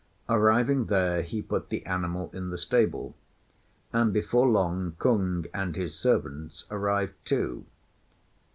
[0.27, 3.15] Arriving there he put the animal in the stable,
[3.93, 7.67] and before long Kung and his servants arrived too.